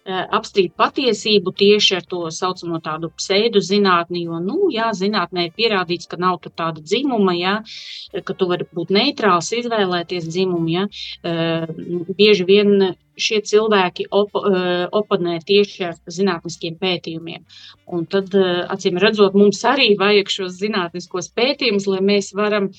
[0.08, 6.10] apstrīd patiesību tieši ar to saucamo tādu pseidu zinātni, jo, nu, jā, zinātnē ir pierādīts,
[6.10, 7.56] ka nav tur tāda dzimuma, jā,
[8.24, 10.88] ka tu vari būt neitrāls, izvēlēties dzimumu, jā.
[12.18, 14.36] Bieži vien šie cilvēki op,
[15.00, 17.44] oponē tieši ar zinātniskiem pētījumiem.
[17.88, 18.34] Un tad,
[18.74, 22.70] acīm redzot, mums arī vajag šos zinātniskos pētījumus, lai mēs varam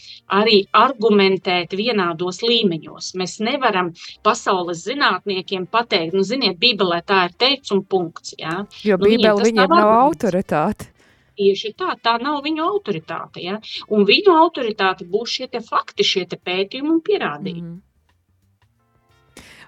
[0.40, 3.14] arī argumentēt vienādos līmeņos.
[3.20, 3.92] Mēs nevaram
[4.26, 8.36] pasaules zinātniekiem pateikt, nu, ziniet, Bībelē tā ir teikts un punkts.
[8.38, 8.62] Jā.
[8.84, 10.92] Jo nu, Bībele viņiem, nav autoritāte.
[11.38, 13.40] Tieši tā, tā nav viņu autoritāte.
[13.44, 13.60] Ja?
[13.94, 17.68] Un viņu autoritāte būs šie fakti, šie pētījumi un pierādījumi.
[17.68, 17.84] Mm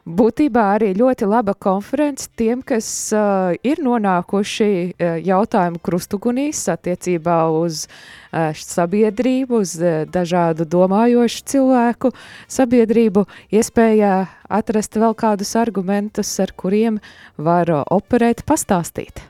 [0.06, 2.86] būtībā arī ļoti laba konference tiem, kas
[3.16, 12.12] uh, ir nonākuši uh, jautājumu krustugunīs attiecībā uz uh, sabiedrību, uz uh, dažādu domājošu cilvēku
[12.48, 14.14] sabiedrību, iespējā
[14.50, 17.02] atrast vēl kādus argumentus, ar kuriem
[17.36, 19.24] var uh, operēt, pastāstīt.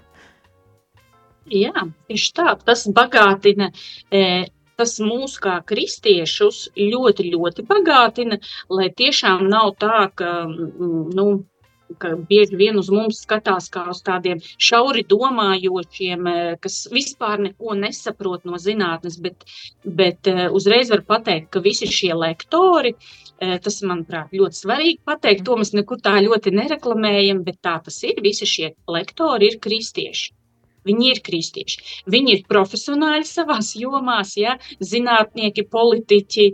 [1.51, 2.55] Jā, tieši tā.
[2.63, 3.71] Tas bagātina
[4.07, 4.47] e,
[4.81, 8.41] tas mūs kā kristiešus ļoti, ļoti bagātina,
[8.73, 11.31] lai tiešām nav tā, ka, mm, nu,
[11.99, 17.77] ka bieži vien uz mums skatās kā uz tādiem šauri domājošiem, eh, kas vispār neko
[17.79, 19.45] nesaprot no zinātnes, bet,
[19.85, 22.95] bet eh, uzreiz var pateikt, ka visi šie lektori,
[23.41, 28.03] eh, tas, manuprāt, ļoti svarīgi pateikt, to mēs nekur tā ļoti nereklamējam, bet tā tas
[28.05, 30.40] ir, visi šie lektori ir kristieši.
[30.89, 31.83] Viņi ir kristieši.
[32.11, 34.57] Viņi ir profesionāļi savās jomās, ja?
[34.81, 36.47] zinātnieki, politiķi,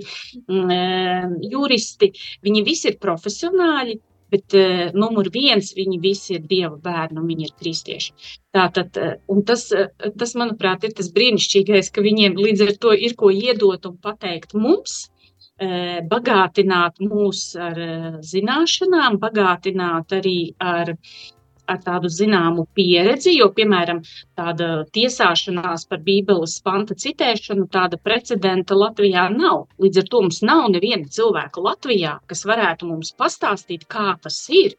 [0.46, 2.12] mm, eh, juristi.
[2.46, 3.98] Viņi visi ir profesionāļi,
[4.32, 8.14] bet uh, numur viens viņi visi ir dieva bērni un viņi ir kristieši.
[8.56, 9.86] Tātad, uh, tas, uh,
[10.18, 14.56] tas, manuprāt, ir tas brīnišķīgais, ka viņiem līdz ar to ir ko iedot un pateikt
[14.58, 14.96] mums,
[15.62, 21.16] uh, bagātināt mūs ar uh, zināšanām, bagātināt arī ar uh,
[21.72, 24.00] ar tādu zināmu pieredzi, jo, piemēram,
[24.38, 29.66] tāda tiesāšanās par Bībeles panta citēšanu, tāda precedenta Latvijā nav.
[29.82, 34.76] Līdz ar to mums nav neviena cilvēka Latvijā, kas varētu mums pastāstīt, kā tas ir,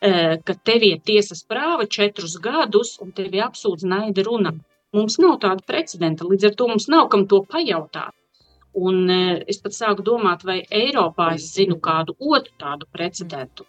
[0.00, 4.56] e, ka tev ir tiesas prāva četrus gadus un tevi apsūdz naida runa.
[4.96, 8.14] Mums nav tāda precedenta, līdz ar to mums nav kam to pajautāt.
[8.76, 13.64] Un e, es pat sāku domāt, vai Eiropā es zinu kādu otru tādu precedentu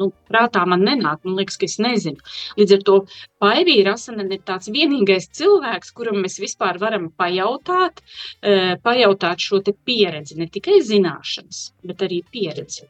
[0.00, 2.22] nu, prātā man nenāk, man liekas, ka es nezinu.
[2.60, 2.96] Līdz ar to
[3.42, 8.02] Paivīra Asanen ir tāds vienīgais cilvēks, kuram mēs vispār varam pajautāt,
[8.42, 12.88] eh, pajautāt šo pieredzi, ne tikai zināšanas, bet arī pieredzi.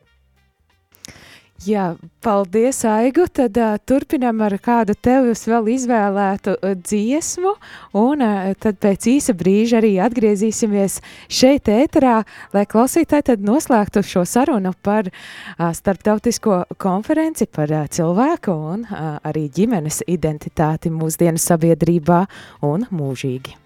[1.63, 1.93] Jā,
[2.25, 3.29] paldies, Aigu.
[3.31, 7.53] Tad uh, turpinām ar kādu tev vēl izvēlētu uh, dziesmu,
[8.01, 10.99] un uh, tad pēc īsa brīža arī atgriezīsimies
[11.31, 12.17] šeit ēterā,
[12.57, 19.47] lai klausītāji noslēgtu šo sarunu par uh, starptautisko konferenci par uh, cilvēku un uh, arī
[19.47, 22.25] ģimenes identitāti mūsdienu sabiedrībā
[22.67, 23.62] un mūžīgi.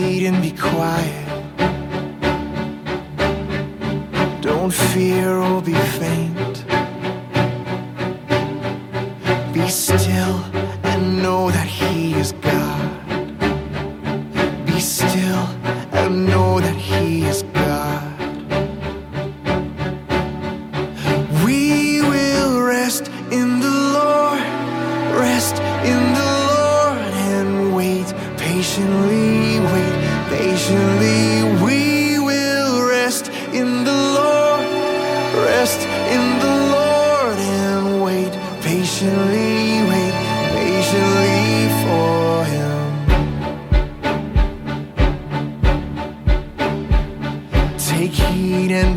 [0.00, 1.26] Heed and be quiet.
[4.40, 6.64] Don't fear or be faint.
[9.52, 10.36] Be still
[10.84, 12.80] and know that He is God.
[14.64, 15.44] Be still
[15.92, 17.39] and know that He is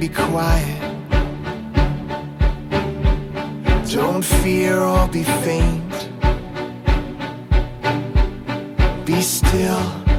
[0.08, 0.82] be quiet.
[3.90, 5.94] Don't fear or be faint.
[9.06, 10.13] Be still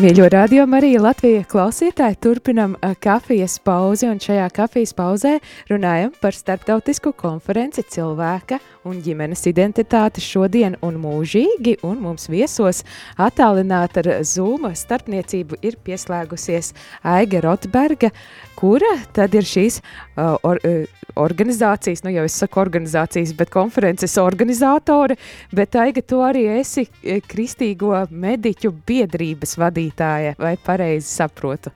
[0.00, 2.72] Mīļo radio Marija Latvija klausītāji, turpinam
[3.04, 5.34] kafijas pauzi, un šajā kafijas pauzē
[5.68, 8.56] runājam par starptautisku konferenci cilvēka
[8.88, 12.82] un ģimenes identitāti šodien un mūžīgi, un mums viesos
[13.20, 16.72] attālināt ar Zoom starpniecību ir pieslēgusies
[17.04, 18.12] Aiga Rotberga,
[18.58, 20.84] kura tad ir šīs uh, or, uh,
[21.20, 25.18] organizācijas, nu jau es saku organizācijas, bet konferences organizātore,
[25.52, 26.86] bet Aiga, tu arī esi
[27.28, 31.72] Kristīgo mediķu biedrības vadītāja, vai pareizi saprotu?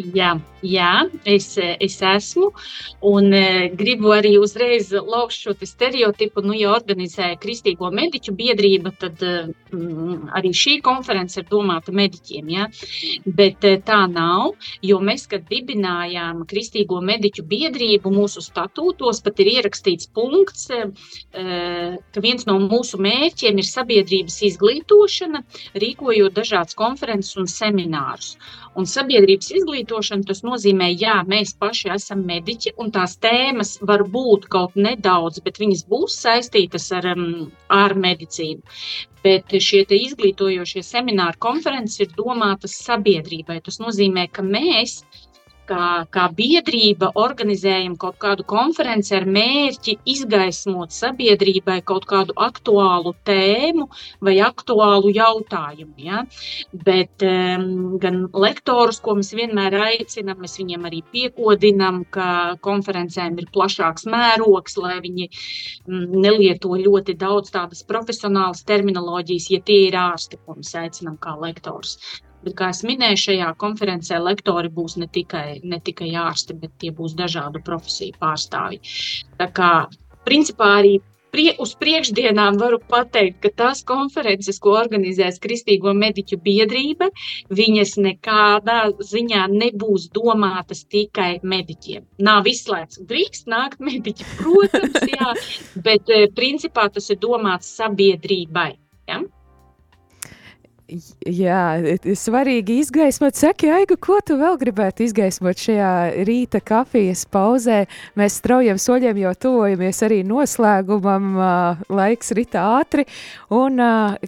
[0.00, 2.50] Jā, Jā, es, es esmu.
[3.08, 6.42] Un e, gribu arī uzreiz laukt šo stereotipu.
[6.44, 12.52] Nu, ja organizēja Kristīgo mediķu biedrība, tad mm, arī šī konference ir domāta mediķiem.
[12.52, 12.68] Ja?
[13.24, 14.52] Bet e, tā nav,
[14.84, 20.84] jo mēs, kad dibinājām Kristīgo mediķu biedrību, mūsu statūtos pat ir ierakstīts punkts, e,
[22.12, 25.44] ka viens no mūsu mērķiem ir sabiedrības izglītošana,
[25.80, 28.34] rīkojot dažādas konferences un seminārus.
[28.78, 34.48] Un sabiedrības izglītošana tas nozīmē, jā, mēs paši esam mediķi, un tās tēmas var būt
[34.48, 38.62] kaut nedaudz, bet viņas būs saistītas ar, um, ar medicīnu.
[39.22, 43.60] Bet šie izglītojošie semināri konferences ir domātas sabiedrībai.
[43.62, 45.02] Tas nozīmē, ka mēs
[45.70, 53.86] kā, kā biedrība organizējam kaut kādu konferenci ar mērķi izgaismot sabiedrībai kaut kādu aktuālu tēmu
[54.26, 55.94] vai aktuālu jautājumu.
[56.02, 56.24] Ja?
[56.86, 63.50] Bet um, gan lektorus, ko mēs vienmēr aicinām, mēs viņiem arī piekodinām, ka konferencēm ir
[63.54, 65.30] plašāks mērogs, lai viņi
[65.90, 71.98] nelieto ļoti daudz tādas profesionālas terminoloģijas, ja tie ir ārsti, ko mēs aicinām kā lektors.
[72.44, 76.92] Bet, kā jau minēju, šajā konferencē lektori būs ne tikai, ne tikai ārsti, bet tie
[76.96, 78.80] būs dažādu profesiju pārstāvji.
[79.40, 79.72] Tā kā
[80.24, 80.98] principā arī
[81.34, 87.10] prie, uz priekšdienām varu pateikt, ka tās konferences, ko organizēs Kristīgo mediķu biedrība,
[87.60, 88.78] viņas nekādā
[89.12, 92.06] ziņā nebūs domātas tikai mediķiem.
[92.26, 95.34] Nav izslēgts, drīkst nākt mediķi, protams, jā,
[95.84, 98.72] bet eh, principā tas ir domāts sabiedrībai.
[99.10, 99.22] Ja?
[100.90, 101.64] Jā,
[102.18, 103.36] svarīgi izgaismot.
[103.38, 105.90] Saki, Aigu, ko tu vēl gribētu izgaismot šajā
[106.26, 107.84] rīta kafijas pauzē?
[108.18, 111.30] Mēs straujiem soļiem jau tuvojamies arī noslēgumam,
[111.92, 113.06] laiks rita ātri.
[113.54, 113.78] Un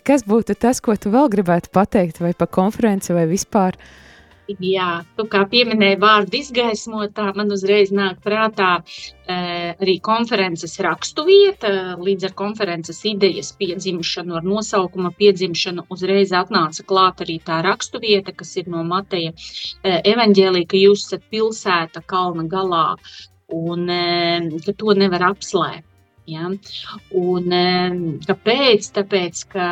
[0.06, 3.78] kas būtu tas, ko tu vēl gribētu pateikt, vai pa konferenci, vai vispār?
[3.78, 3.98] Uh,
[4.61, 9.36] Jā, tu kā pieminēji vārdu izgaismotā, man uzreiz nāk prātā e,
[9.72, 11.70] arī konferences rakstu vieta.
[12.00, 18.34] Līdz ar konferences idejas piedzimšanu, ar nosaukuma piedzimšanu, uzreiz atnāca klāt arī tā rakstu vieta,
[18.34, 22.88] kas ir no Mateja e, evaņģēlī, ka jūs esat pilsēta kalna galā
[23.53, 24.03] un e,
[24.66, 25.88] ka to nevar apslēpt.
[26.30, 26.50] Ja?
[27.18, 27.55] Un,
[28.26, 28.92] kāpēc?
[28.94, 29.66] Tāpēc, ka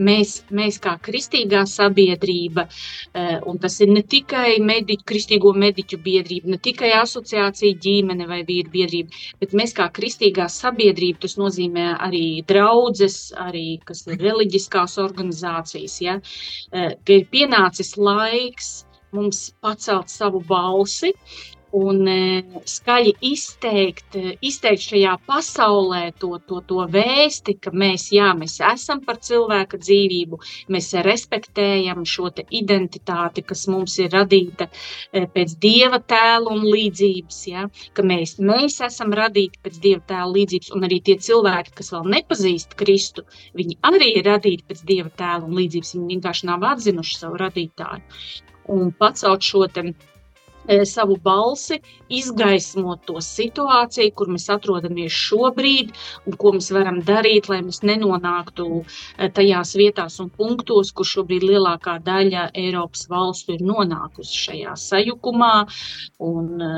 [0.00, 2.64] Mēs, mēs kā kristīgā sabiedrība,
[3.14, 8.42] eh, un tas ir ne tikai mediķu, kristīgo mediķu biedrība, ne tikai asociācija ģimene vai
[8.48, 14.96] vīru biedrība, bet mēs kā kristīgā sabiedrība, tas nozīmē arī draudzes, arī, kas ir reliģiskās
[14.98, 16.20] organizācijas, ja,
[16.72, 21.12] eh, ka ir pienācis laiks mums pacelt savu balsi
[21.76, 28.28] un e, skaļi izteikt, e, izteikt šajā pasaulē to, to, to vēsti, ka mēs, jā,
[28.38, 30.40] mēs esam par cilvēka dzīvību,
[30.72, 37.66] mēs respektējam šo identitāti, kas mums ir radīta e, pēc dieva tēla un līdzības, ja?
[37.96, 42.08] ka mēs, mēs esam radīti pēc dieva tēla līdzības, un arī tie cilvēki, kas vēl
[42.18, 43.26] nepazīst Kristu,
[43.58, 48.04] viņi arī ir radīti pēc dieva tēla un līdzības, viņi vienkārši nav atzinuši savu radītāju.
[48.72, 50.11] Un pacelt šo E,
[50.86, 51.78] savu balsi,
[52.12, 55.92] izgaismot to situāciju, kur mēs atrodamies šobrīd,
[56.26, 61.46] un ko mēs varam darīt, lai mēs nenonāktu e, tajās vietās un punktos, kur šobrīd
[61.48, 65.52] lielākā daļa Eiropas valstu ir nonākusi šajā sajukumā,
[66.28, 66.70] un e,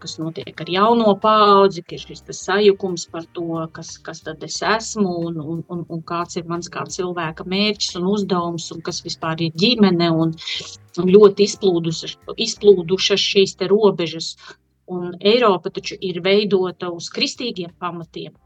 [0.00, 4.60] kas notiek ar jauno paudzi, ka ir šis sajukums par to, kas, kas tad es
[4.64, 9.02] esmu, un, un, un, un kāds ir mans kā cilvēka mērķis un uzdevums, un kas
[9.04, 10.34] vispār ir ģimene, un,
[11.04, 12.16] ļoti izplūdušas,
[12.48, 14.34] izplūdušas šīs robežas.
[14.86, 18.36] Un Eiropa taču ir veidota uz kristīgiem pamatiem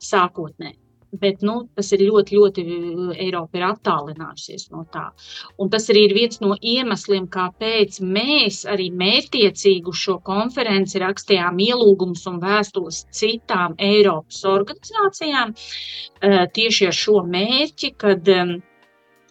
[0.00, 0.78] sākotnēji.
[1.10, 2.64] Bet nu, tas ir ļoti, ļoti
[3.18, 5.08] Eiropa ir attālinājusies no tā.
[5.58, 12.22] Un tas arī ir viens no iemesliem, kāpēc mēs arī mērķiecīgi šo konferenci rakstījām ielūgumus
[12.30, 15.56] un vēstules citām Eiropas organizācijām
[16.54, 18.30] tieši ar šo mērķi, kad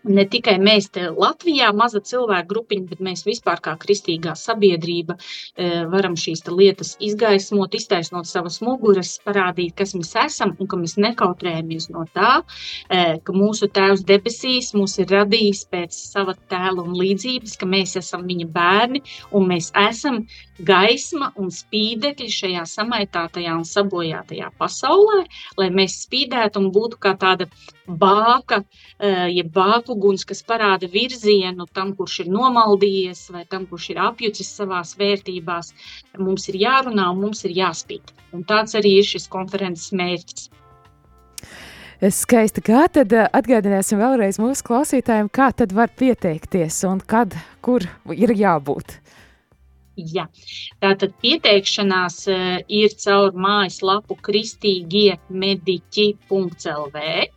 [0.04, 5.70] ne tikai mēs te Latvijā, maza cilvēku grupiņa, bet mēs vispār kā kristīgā sabiedrība e,
[5.92, 11.90] varam šīs lietas izgaismot, iztaisnot savas muguras, parādīt, kas mēs esam un ka mēs nekautrējamies
[11.94, 12.40] no tā,
[12.90, 17.98] e, ka mūsu Tēvs debesīs mūs ir radījis pēc sava tēla un līdzības, ka mēs
[18.00, 19.04] esam viņa bērni
[19.36, 20.24] un mēs esam
[20.66, 25.24] gaisma un spīdekļi šajā samaitātajā un sabojātajā pasaulē,
[25.60, 27.48] lai mēs spīdētu un būtu kā tāda
[27.90, 28.64] bāka,
[29.00, 34.54] eh, jeb bākuguns, kas parāda virzienu tam, kurš ir nomaldījies vai tam, kurš ir apjucis
[34.62, 35.74] savās vērtībās.
[36.18, 38.14] Mums ir jārunā un mums ir jāspīd.
[38.34, 40.50] Un tāds arī ir šis konferences mērķis.
[42.00, 42.62] Skaisti.
[42.64, 47.84] Kā tad eh, atgādināsim vēlreiz mūsu klausītājiem, kā tad var pieteikties un kad, kur
[48.16, 49.00] ir jābūt?
[50.00, 50.30] Ja.
[50.80, 57.04] Tātad pieteikšanās uh, ir caur mājaslapu kristīgie mediķi.lv.
[57.04, 57.28] Eh,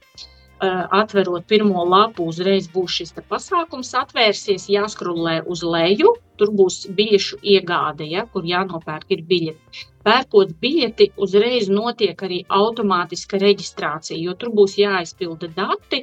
[0.62, 6.14] atverot pirmo lapu, uzreiz būs šis pasākums atvērsies, jāskrulē uz leju.
[6.42, 9.88] Tur būs biļešu iegāde, ja, kur jānopērk ir biļeti.
[10.02, 16.00] Pērkot biļeti, uzreiz notiek arī automātiska reģistrācija, jo tur būs jāizpilda dati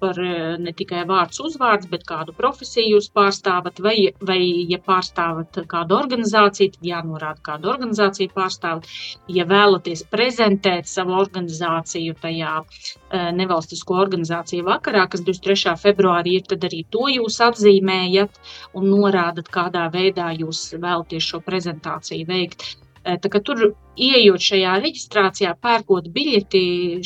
[0.00, 4.38] par eh, ne tikai vārds, uzvārds, bet kādu profesiju jūs pārstāvat, vai, vai
[4.70, 8.86] ja pārstāvat kādu organizāciju, tad jānorāda, kādu organizāciju pārstāvat.
[9.34, 15.74] Ja vēlaties prezentēt savu organizāciju tajā eh, nevalstisko organizāciju vakarā, kas 23.
[15.82, 18.40] februārī ir, tad arī to jūs apzīmējat
[18.78, 22.66] un norādat, kādā veidā jūs vēlaties šo prezentāciju veikt.
[23.00, 23.62] Tur,
[23.96, 26.60] ieejot šajā reģistrācijā, pērkot biļeti,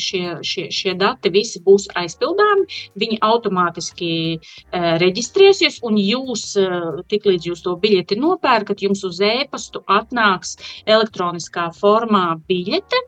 [0.05, 2.65] šie, šie, šie dati visi būs aizpildāmi.
[2.99, 9.85] Viņi automātiski uh, reģistrēsies, un jūs, uh, tiklīdz jūs to biļeti nopērkat, jums uz e-pastu
[9.87, 13.03] atnāks elektroniskā formā biļete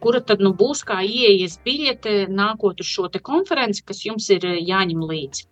[0.00, 5.00] kura tad nu, būs kā ieejas biļete nākot uz šo konferenci, kas jums ir jāņem
[5.08, 5.46] līdzi.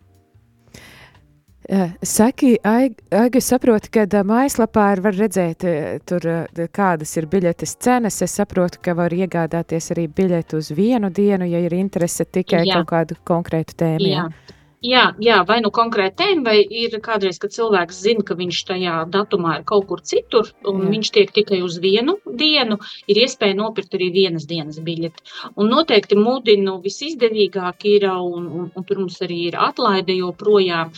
[1.71, 6.25] Eh, saki, Aiga, saproti, ka eh, mājaslapā var redzēt, eh, tur,
[6.73, 8.17] kādas ir biļetes cenas.
[8.25, 12.79] Es saprotu, ka var iegādāties arī biļeti uz vienu dienu, ja ir interese tikai Jā.
[12.79, 14.09] kaut kādu konkrētu tēmu.
[14.09, 14.25] Jā.
[14.25, 14.55] Jā.
[14.79, 18.93] Jā, jā, vai nu konkrēti tēma, vai ir kādreiz, kad cilvēks zina, ka viņš tajā
[19.11, 20.91] datumā ir kaut kur citur, un jā.
[20.93, 22.77] viņš tiek tikai uz vienu dienu,
[23.11, 25.25] ir iespēja nopirkt arī vienas dienas biļeti.
[25.59, 30.95] Un noteikti mudinu visizdevīgāk ir, un, un, un tur mums arī ir atlaide joprojām,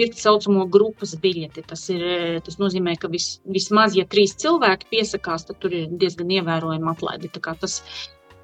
[0.00, 1.66] pirkt saucamo grupas biļeti.
[1.68, 2.08] Tas, ir,
[2.48, 7.28] tas nozīmē, ka vis, vismaz, ja trīs cilvēki piesakās, tad tur ir diezgan ievērojama atlaide.
[7.28, 7.82] Tas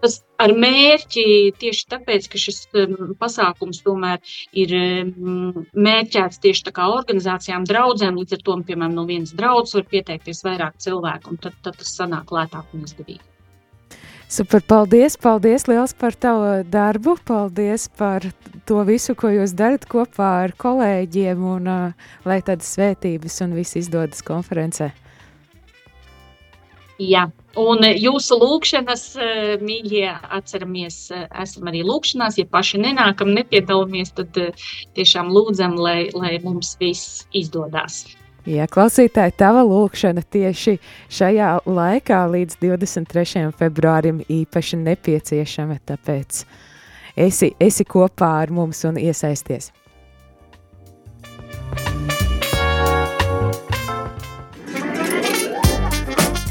[0.05, 1.23] Tas ar mērķi
[1.57, 8.19] tieši tāpēc, ka šis um, pasākums tomēr ir um, mērķēts tieši tā kā organizācijām, draudzēm.
[8.21, 11.95] Līdz ar to, piemēram, no vienas draudzes var pieteikties vairāk cilvēku, un tad, tad tas
[11.97, 13.25] sanāk lētāk un izdevīgi.
[14.35, 18.27] Super, paldies, paldies liels par tavu darbu, paldies par
[18.69, 23.81] to visu, ko jūs darat kopā ar kolēģiem, un uh, lai tādas svētības un viss
[23.81, 24.91] izdodas konferencē.
[27.03, 27.25] Jā,
[27.59, 32.39] un jūsu lūkšanas, eh, mīļie, atceramies, eh, esam arī lūkšanās.
[32.39, 34.31] Ja paši nenākam, nepiedalāmies, tad
[34.95, 38.05] tiešām lūdzam, lai, lai mums viss izdodas.
[38.47, 40.79] Jā, klausītāji, tava lūkšana tieši
[41.09, 43.53] šajā laikā līdz 23.
[43.57, 46.45] februārim īpaši nepieciešama, tāpēc
[47.17, 49.73] esi, esi kopā ar mums un iesaisties.